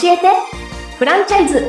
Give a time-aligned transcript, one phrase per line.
[0.00, 0.28] 教えて
[0.96, 1.68] フランチャイズ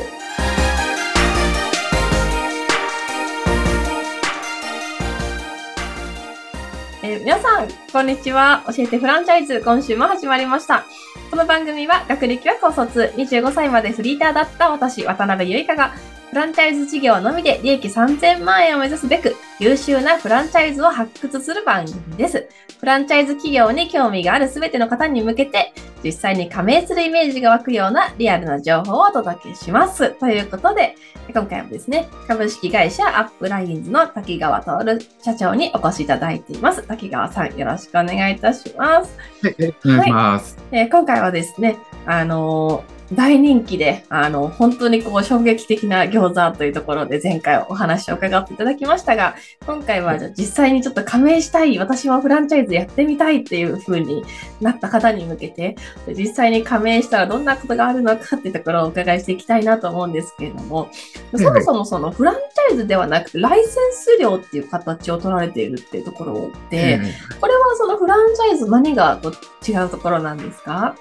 [7.02, 8.62] えー皆さん、こんにちは。
[8.68, 10.84] 教えてフランチャイズ、今週も始まりました。
[11.30, 15.94] この番組は、学歴は高卒、25歳までフリーターだった私、渡辺ゆいかが、
[16.30, 22.48] フランチャイズ事業のみで利益3000万円を目指すべく、優秀なフランチャイズを発掘する番組です。
[22.78, 25.72] フランチャイズ企業に興味があるすべての方に向けて、
[26.04, 30.10] 実際に加盟するイメージが湧くようなリアルな情報をお届けします。
[30.20, 30.94] ということで、
[31.34, 36.84] 今回もですね、株式会社アップラインズの滝川徹社長にお越しいただいています。
[36.84, 39.18] 滝川さん、よろしくお願いいたします。
[39.42, 40.56] はい、お願いします。
[40.70, 49.34] えー今回はですね、あのー大人気で、あの、本当にこう、衝撃的な餃子というところで前回お話を伺っていただきましたが、
[49.66, 54.22] 今回は実際にちょっと加盟したい、私はフランチャイズやってみたいっていう風に
[54.60, 55.76] なった方に向けて、
[56.16, 60.88] 実際に加盟したらどんなことがあるのかっていうところをお伺いしていきたいなと思うんですけれども、
[61.36, 66.34] そもそもそのフランチャイズではなくて、ライセンス料っていう形を取られているっていうところ
[66.70, 67.00] で、え
[67.40, 69.32] これはそのフランチャイズ何がと
[69.68, 70.94] 違うところなんですか？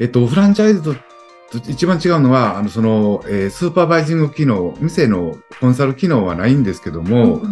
[0.00, 0.94] えっと、フランチャイズと
[1.60, 7.42] と一番違うのは、あの、その、えースーパーバイジング機能、店のコンサル機能はないんですけども、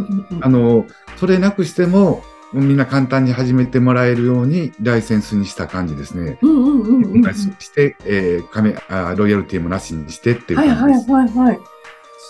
[0.41, 6.39] あの、それなくしても、みんな簡単に始めてもらえるように、ライセンスにした感じですね。
[6.43, 7.23] うんうんうんうんうん。
[7.23, 11.11] はして、えー、加盟あ、ロイヤルティもなしにしてっていういはい感じです。
[11.11, 11.61] はいはい。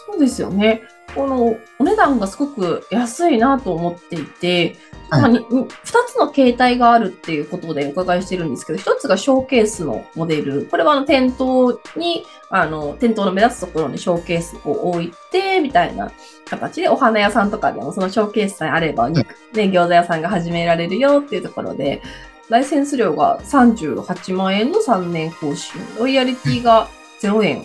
[0.06, 0.82] そうですよね。
[1.14, 4.78] このお値段がすごく安いなと思っていて、はい
[5.20, 5.68] まあにに二
[6.08, 10.66] つの形態があるっていうことでお伺いしてるんですけど、一つがショーケースのモデル。
[10.66, 16.10] これはあの店頭に、あの、店頭の目立つところにショーケースを置いて、みたいな
[16.48, 22.02] 形で、お花屋さんとかでもそのショーケースさえあれば、ね、餃子屋さんが始められるよっていうところで、
[22.48, 26.88] ライセンス料が38万円の3年更新、ロイヤリティが
[27.20, 27.64] 0円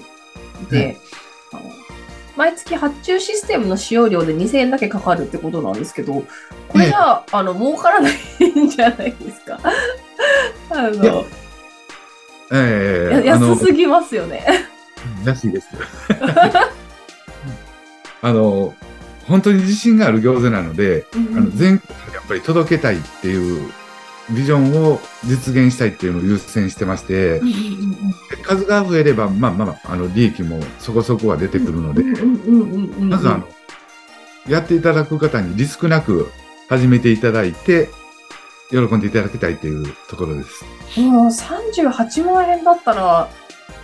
[0.70, 0.98] で、
[2.38, 6.24] 毎月発注システムの使用料で2000円だけかかるってことなんですけど、
[6.70, 8.14] これじゃあ、あの、儲からない
[8.60, 9.60] んじゃないですか？
[10.70, 11.26] あの、
[12.54, 14.46] えやー、安すぎますよね。
[15.26, 15.68] 安いです。
[18.22, 18.74] あの、
[19.28, 23.72] 本当に自信がある餃子なので、あの全国にやっぱり届けたいっていう
[24.32, 27.42] ビジョンを実現したいっていうのを優先してまして
[28.44, 32.04] 数が増えれば、まあまあまあ、あの利益もそこそこは出てくるので、
[33.00, 33.48] まずあの、
[34.48, 36.32] やっていただく方にリスクなく
[36.70, 37.90] 始めていただいて、
[38.70, 40.66] 喜んでいただきたいというところです。
[41.00, 43.30] もう38万円だったら、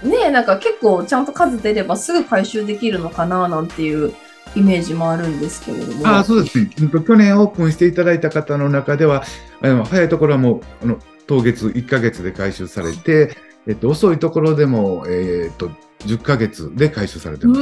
[0.04, 4.14] ねえ、なんか結構ちゃんと数出ればすぐ回収できるのかななんていう
[4.56, 6.08] イメージもあるんですけれども。
[6.08, 6.70] ああ、そうですね。
[6.76, 9.24] 去年オープンしていただいた方の中では、
[9.62, 13.36] あの早いところはもう、あの当月1ヶ月で回収されて、
[13.68, 15.70] えっと、遅いところでも、えっと、
[16.06, 17.62] 10ヶ月で回収されてうます。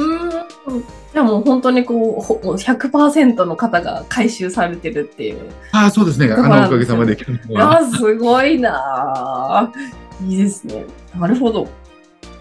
[1.13, 5.51] じゃあもう本当にこう、ほもう100%の方が回収されてるっていう。
[5.71, 6.31] ああ、そうですね。
[6.33, 7.17] あの、おかげさまで。
[7.55, 10.27] あーすごいなぁ。
[10.27, 10.85] いいですね。
[11.17, 11.67] なるほど。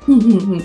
[0.08, 0.64] うんうんうん。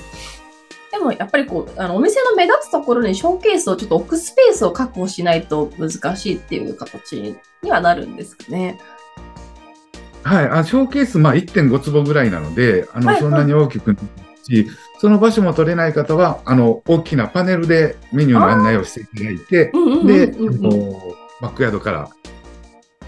[0.96, 8.80] でもやっぱりこう、あのお店の目立つところにショーケースをちょっと置くスペースを確保しないと難しいっていう形にはなるんですかね。
[10.24, 10.50] はい。
[10.50, 14.06] あショーケース、まあ、1.5坪ぐらいなので、あの、はいそんなに大きくない
[14.44, 14.68] し、
[15.00, 19.72] その場所も取れない方は、あの、大きなパネルでメニューの案内をしていただいて、
[20.06, 20.28] で、
[21.42, 22.10] バックヤードから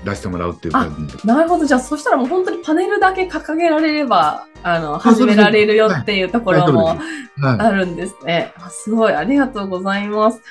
[0.08, 1.24] 出してもらうっていう感じで。
[1.24, 1.66] なるほど。
[1.66, 6.98] じゃあ、そしたらもう本当にパネルだけ掲げられれば、あの、始められるよっていうところもはい
[7.40, 8.54] あるんですね。
[8.58, 9.14] あすごい。
[9.14, 10.42] ありがとうございます。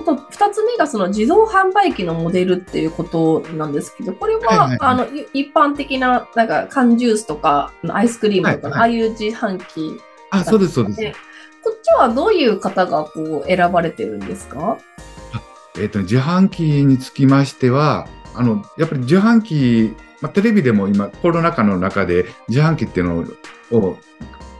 [0.00, 9.98] あと、二つ目がその自動販売機のモデルっていうことなんですけど、これは、はいはいあの、い一般的な、なんか、缶ジュースとか、アイスクリームとかああいう自販機、
[10.30, 11.00] あ、そうです、そうです。
[11.00, 11.14] で
[11.64, 14.78] こっちはどういう方がこう選ばれてるんですか？
[15.78, 18.06] えっ、と、自販機につきましては、
[18.36, 23.98] あの、やっぱり自販機、まあ、テレビでも今、コロナ禍の中で自販機っていうのを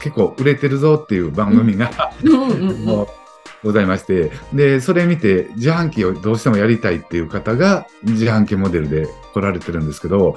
[0.00, 1.90] 結構売れてるぞっていう番組が、
[3.64, 10.36] ございまして、で、それ見て自販機をどうしてもやりたいっていう方が自販機モデルで来られてるんですけど、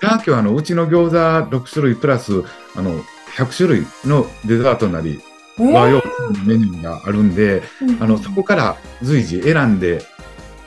[0.00, 2.44] 自販機はあの、うちの餃子6種類プラス、
[2.76, 3.02] あの、
[3.36, 5.20] 100種類のデザートなり、
[5.58, 6.02] えー和洋
[6.46, 7.62] メニューがあるんで、
[8.00, 10.02] あの、そこから随時選んで、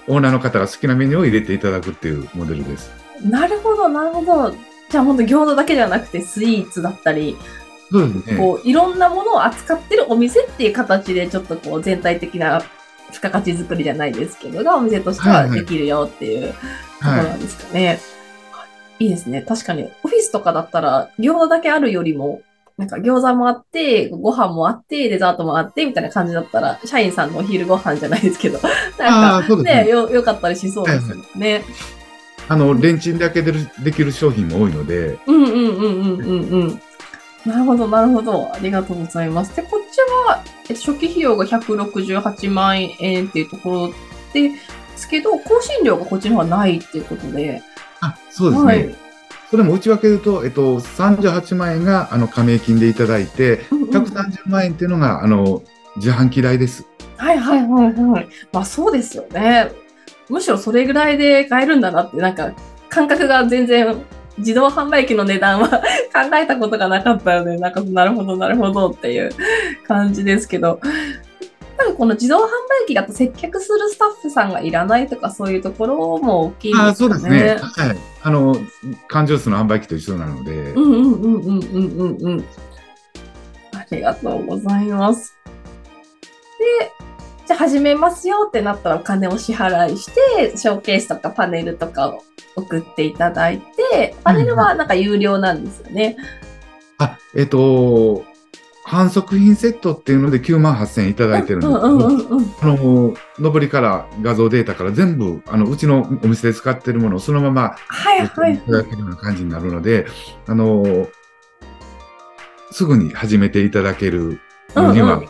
[0.08, 2.92] オーナーの方が好きなメニューを入れていただくっていうモデルです。
[3.24, 4.56] なるほど、なるほど。
[4.90, 7.38] じゃあ本当餃子だけではなくてスイーツだったり、
[7.92, 8.38] そうですね。
[8.38, 12.62] こういろんなものを扱ってるお店っていう形でちょっとこう全体的な
[13.12, 16.66] 付加価値作りじゃないですけどがお店としてはできるよっていうとこ
[17.04, 18.00] ろはなんですかね。
[19.00, 19.42] い、いですね。
[19.42, 22.42] 確かにオフィスとかだったら餃子だけあるよりも
[22.78, 28.60] なんか餃子もあって、ご飯もあって、デザートもあって、みたいな感じだったら、社員さんのお昼ご飯じゃないですけど、
[28.98, 31.64] なんかねね、よ、よかったりしそうですよね。
[32.48, 33.54] あの、レンチンだけで
[33.84, 36.82] できる商品も多いので、うんうんうんうんうんうん。
[37.46, 38.50] なるほど、なるほど。
[38.54, 39.56] ありがとうございます。
[39.56, 43.94] で、こっちは、えっと初期費用が168万円っていうところ
[44.34, 44.58] でで
[44.96, 47.62] すけど、更新料がこっちの方がないっていうことで。
[48.02, 48.68] あ、そうですね。
[48.68, 48.96] はい
[49.54, 55.62] それも内訳で言うと、えっと、38万円があの加盟金でいただいて、うんうん130万円っていうのがあの
[55.98, 56.88] 自販機代です。
[57.18, 58.28] はいはいはいはい。
[58.52, 59.72] まあそうですよね。
[60.28, 62.52] むしろそれぐらいで買えるんだなって、なんか
[62.90, 64.04] 感覚が全然
[64.40, 65.70] 自動販売機の値段は
[66.12, 69.30] 考えたことがなかったので、なんかなるほどなるほどっていう
[69.88, 70.80] 感じですけど、
[71.78, 77.56] 多分この自動販売機だと接客するスタッフさんがいらないとかそういうところも大きいんあですよそうですね。
[77.56, 77.58] ね。
[77.60, 77.98] はい。
[78.22, 78.56] あの、
[79.08, 82.46] 缶ジュースの販売機と一緒なので、うんうんうんうんうんうんうん。
[83.76, 85.36] ありがとうございます。
[86.60, 86.92] で、
[87.46, 92.24] じゃあ始めますよってなったらお金を支払いして、ショーケースとかパネルとかを
[92.56, 93.60] 送っていただい
[93.92, 96.16] て、パネルはなんか有料なんですよね。
[97.00, 98.24] あ、えっと、
[98.86, 101.74] 反則品セットっていうので9万8000円いただいてるんです。
[101.74, 110.06] あの、上りから画像データから全部、あの、うちのお店で使ってるものをそのままはいはいいただけるような感じになるので、
[110.48, 111.08] あの、
[112.72, 114.42] すぐに始めていただける
[114.76, 115.30] のには、うんうん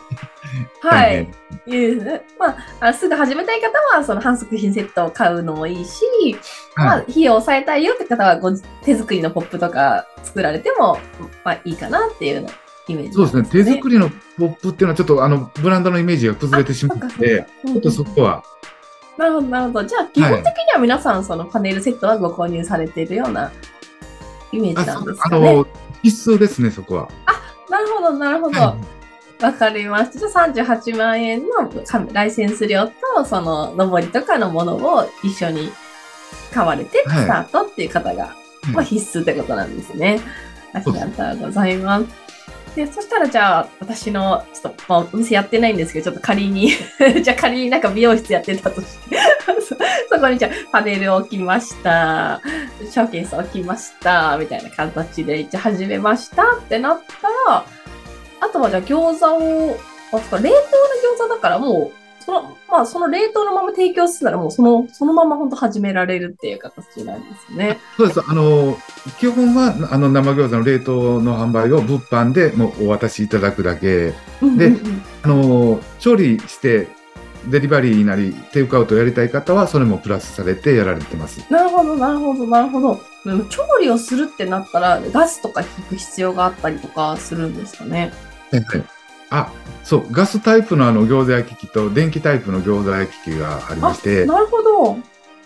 [0.80, 1.28] はい。
[1.66, 2.22] いいですね。
[2.38, 6.02] まあ、あすぐ始めたい方は、その反則品セットを買うのもいいし、
[6.76, 8.52] まあ、はい費用を抑えたいよって方は、ご
[8.84, 10.98] 手作りのポップとか作られても、
[11.44, 12.50] まあいいかなっていうの
[12.88, 18.42] イメージそうですね、手作りのポップっていうのはちょっとあの、ブランドのイメージが崩れてしまってか、うんちょっとそこは、
[19.16, 19.84] なるほど、なるほど。
[19.84, 23.52] じゃあ、基本的には皆さん、そのパネルセットはご購入されているような
[24.52, 25.48] イメージあなんですかね。
[25.48, 25.66] あの、
[26.02, 27.08] 必須ですね、そこは。
[27.70, 28.60] なるほど、なるほど。
[28.60, 28.76] は
[29.40, 30.18] わかりました。
[30.52, 32.86] じゃあ38万円のかライセンス料
[33.16, 35.72] と、その、上りとかのものを一緒に
[36.52, 38.34] 買われて、はいスタートっていう方が、
[38.64, 40.20] いまあ、必須ってことなんですね。
[40.72, 42.23] ありがとうございます。
[42.74, 46.70] で、そしたらじゃあ、私の、ちょっと、まあ、お店やってないんですけど、ちょっと仮に、
[47.22, 49.16] じゃあ仮になんか美容室やってたとして、
[50.10, 52.40] そこにじゃあパネルを置きました、
[52.90, 57.64] ショーケース置きました、みたいな形で、じゃあ始めましたってなったら、
[58.40, 59.78] あとはじゃあ餃子を、
[60.12, 67.78] あそか冷凍の餃子だからもう、その、まあその冷凍のまま提供するならもうその、そのまま本当始められるっていう形なんですね。
[67.96, 68.20] そうです。
[68.26, 68.76] あの、
[69.18, 74.10] 基本は、あの、生餃子の冷凍の販売を物販でもうお渡しいただくだけ。
[74.10, 74.14] で
[75.22, 76.88] あの、調理して、
[77.48, 81.44] デリバリーなり、テイクアウトやりたい方は、それもプラスされてやられてます。
[81.52, 83.00] なるほど、なるほど、なるほど。
[83.50, 88.12] 調理をするってなったら、ガスとか引く必要があったりとかするんですかね。
[88.50, 88.93] はい
[89.30, 94.96] あ、そう、ガスタイプのあの餃子焼き器と電気タイプの餃子焼き器がありまして、なるほど。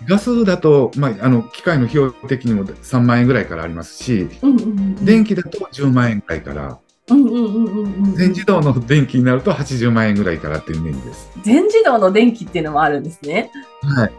[0.06, 5.04] ガスだと、まあ、あの、機械の費用的にも3万円ぐらいからありますし、うんうんうん。
[5.04, 6.78] 電気だと10万円ぐらいから、
[7.10, 8.14] うんうんうんうんうん。
[8.14, 11.30] 全自動の電気になると80万円ぐらいからっていうイメージです。
[11.42, 13.50] 全自動の電気っていうのもあるんですね。
[13.82, 14.12] はい。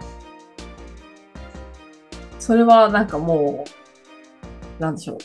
[2.40, 3.64] それはなんかも
[4.80, 5.18] う、なんでしょ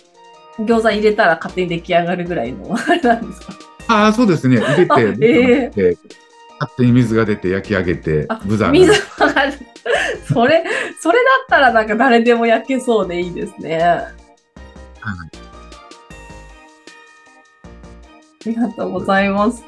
[0.59, 0.63] う。
[0.63, 3.55] 餃子入れたら勝手に出来上がるぐらいのあれなんですか？
[3.95, 4.59] ああ、そうですね。
[4.59, 5.99] 入れあて、えで
[6.61, 8.97] 勝手に水が出て焼き上げてあ、ブザー水が。
[10.33, 10.65] それ、
[11.01, 13.81] それだったらなんか誰でも焼けそうでいいですね。
[13.83, 14.13] あ
[18.47, 19.65] りがとうございます。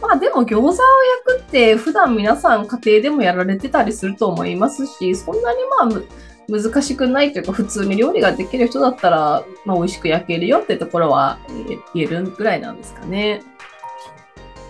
[0.00, 0.78] まあでも餃子を焼
[1.26, 6.06] くって普段皆さん家庭でもやられてたりすると思いますし、そんなにまあむ
[6.46, 13.42] 難しくないというか普通に料理ができる人だったら、まあ、美味しく焼けるよってところはえ言えるぐらいなんですかね。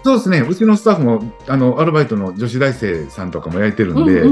[0.04, 0.40] そうですね。
[0.40, 4.22] うちのスタッフも、あの、アルバイトの女子大生さんとかも焼いてるんで。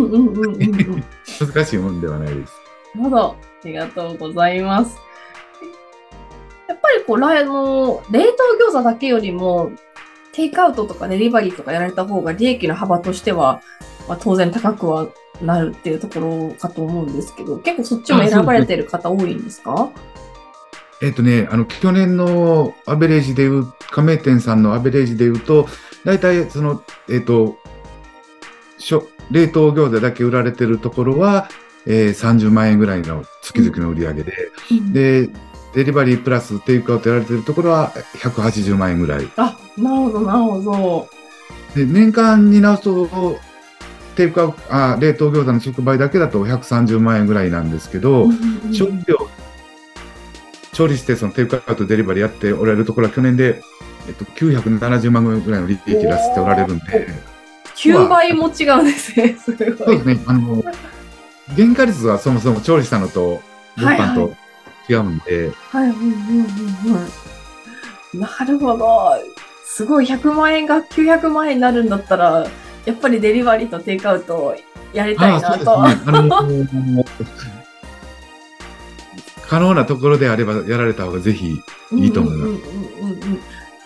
[1.41, 2.53] 難しいもんではないです。
[2.95, 3.27] なるほど。
[3.31, 4.99] ありがとうございます。
[6.69, 8.29] やっぱりこう、らあの、冷凍
[8.71, 9.73] 餃子だけよりも、
[10.33, 13.63] テイクアウトとかデリバリーとかやられた方が利益の幅としては、
[14.09, 15.09] まあ、当然高くは
[15.41, 19.89] なるっていうところかと思うんですけど、結構そっちも選ばれてる方多いんですか？
[21.03, 25.67] えっ、とね、あの、去年のアベレージで言う、加盟店さんのアベレージで言うと、
[26.05, 27.57] 大体その、えっ、と、
[28.79, 31.49] しょ冷凍餃子だけ売られてるところは、
[31.87, 34.33] えー30万円ぐらいの月々の売り上げで、
[34.93, 35.29] で、
[35.75, 39.29] デリバリープラステイクアウトやられてるところは180万円ぐらい。
[39.37, 41.09] あ、なるほど、なるほど。
[41.75, 43.39] で、年間に直すと、
[44.15, 49.29] テイクアウト、あ、冷凍餃子の直売だけだと130万円ぐらいなんですけど、うんうんうん食料
[50.73, 53.63] 調理してそのテイクアウトデリバリーやっておられるところは去年で、
[54.09, 57.09] えっと、970万ぐらいの利益出しておられるんで。
[57.77, 59.37] 9倍も違うんですね。
[59.43, 59.77] すごい。
[59.77, 60.19] そうですね。
[60.27, 60.63] あの、
[61.57, 63.43] 原価率はそもそも調理したのと、
[63.77, 64.35] 物販と
[64.89, 67.01] 違うんで、はい、うんうんうん
[68.15, 68.21] うん。
[68.21, 69.13] なるほど。
[69.65, 72.47] すごい、100万円が900万円になるんだったら、
[72.85, 74.57] やっぱりデリバリーとテイクアウト
[74.93, 75.83] やりたいああ、なと。
[75.83, 76.01] ね。
[76.07, 76.49] あの、
[79.53, 81.61] 可能なところであればやられた方がぜひ
[81.93, 82.49] いいと思います。
[82.49, 83.41] うんうんうんうんうん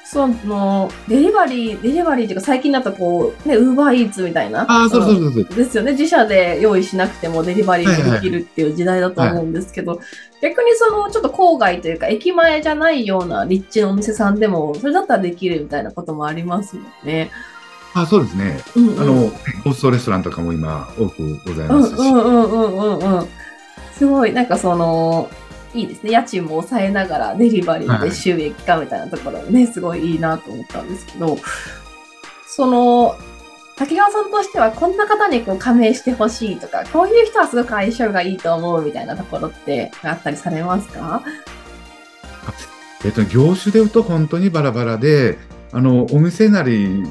[0.09, 4.61] そのデリバリー、デリバリーっていうか最近だとこう、ね、ウーバーイーツみたいな。
[4.63, 5.57] ああ、そうそうのそうそう。
[5.57, 5.93] ですよね。
[5.93, 10.01] 自社で用意しなくてもデリバリーができるっていう時代だと思うんですけど、
[10.41, 17.33] 逆にそのちょっと郊外というか駅前じゃないような立地のお店さんでも、それだったらできるみたいなこともありますもんね。
[17.95, 18.61] あそうですね。
[18.77, 21.99] うんうんあの、ゴーストレストランとかも今多くございうんますし。
[21.99, 23.29] うんうんうんうんうん。
[23.93, 25.29] すごい、なんかその、
[25.77, 26.11] いいですね。
[26.11, 31.37] 家賃も抑えながらデリバリーで収益化みたいなところね、すごいいいなと思ったんですけど、
[32.49, 33.17] その、
[33.77, 41.23] 滝川さんとしてはこんな方にこう加盟してほしいとか、こういう人はすごく相性がいいと思うみたいなところってあったりされますか？
[43.05, 45.37] えっと、業種で言うと本当にバラバラで、
[45.73, 47.03] あの、お店なり、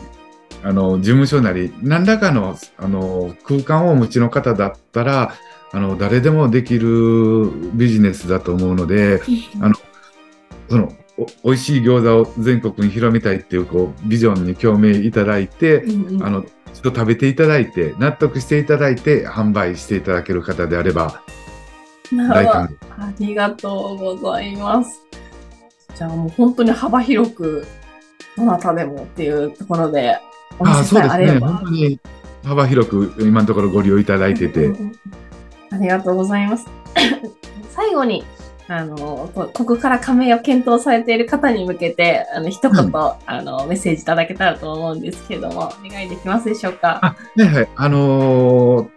[0.64, 5.34] あの、事務所なり、何らかの、あの、空間をお持ちの方だったら、
[5.76, 9.22] あの、誰でもできるビジネスだと思うので、
[9.60, 9.76] あの
[10.70, 21.22] その、お美味しい餃子を全国に広めたいっていう、こう、ビジョンに共鳴いただいて、うんうんあの、一度食べていただいて、納得していただいて、販売していただける方であれば、
[22.10, 22.70] 大歓迎。
[22.98, 25.02] ありがとうございます。
[25.94, 27.68] じゃあもう本当に幅広く、
[28.38, 30.18] どなたでもっていうところで、
[30.58, 31.18] おああ、店そうですね。
[31.18, 31.48] さえあれば。
[31.50, 32.00] 本当に
[32.46, 35.00] 幅広く今のところご利用いただいてて、うんうんうん
[35.76, 36.66] ありがとうございます。
[37.72, 38.24] 最後に、
[38.68, 47.00] あの、こここから加盟を検討されている方に向けて、あの、一言、うんあの、メッセージいただけたらと思うんですけれども、お願いできますでしょうか？
[47.04, 47.70] あ、はいはい。
[47.76, 48.90] あのー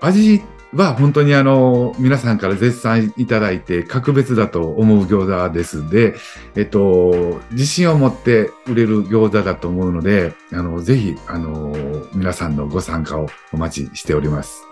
[0.00, 0.42] 味
[0.74, 6.14] は本当にあのー皆さんから絶賛いただいて格別だと思う餃子ですで、
[6.56, 14.66] えっと、自信を持って売れる餃子だと思うので、あの、ぜひ、あのー皆さんのご参加をお待ちしております。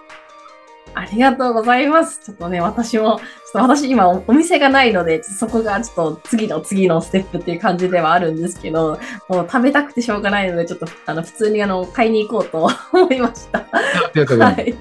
[0.94, 2.20] ありがとうございます。
[2.24, 13.60] ちょっとね、私も、ちょっと私今おお店がないので、そこがちょっと次の次のステップっていう感じではあるんですけど、もう食べたくてしょうがないので、ちょっとあの普通にあの買いに行こうと 思いました。
[13.60, 13.66] あ
[14.14, 14.60] りがとうございます。
[14.60, 14.74] はい。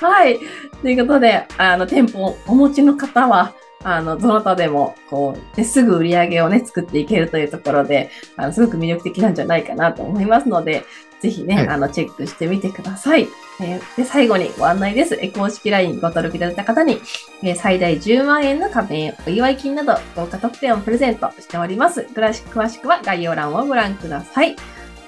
[0.00, 0.38] はい。
[0.82, 10.84] ということで、あの、店舗をお持ちの方は、あの、どなたでも、こう、ね、すぐ売り上げをね、作っていけるというところで、あの、すごく魅力的なんじゃないかなと思いますので、
[11.20, 13.28] ぜひね、はいあの、チェックしてみてください。
[13.60, 15.18] えーで、最後にご案内です。
[15.20, 17.00] え公式 LINE ご登録いただいた方に、
[17.42, 22.06] えー最大10万円の加盟、お祝い金など、豪華特典をプレゼントしております。
[22.14, 24.56] 詳しくは概要欄をご覧ください。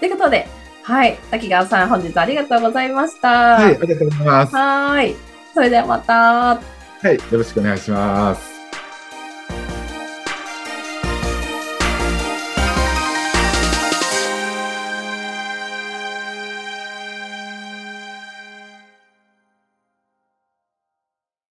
[0.00, 0.48] ということで、
[0.82, 1.18] はい。
[1.30, 3.28] 滝川さん、本日ありがとうございました。
[3.28, 4.54] はい、ありがとうございます。
[4.54, 5.16] はーい。
[5.54, 6.14] それではまた。
[6.54, 6.60] は
[7.04, 8.51] い、よろしくお願いします。